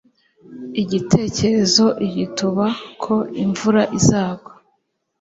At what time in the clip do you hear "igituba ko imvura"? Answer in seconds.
2.07-3.81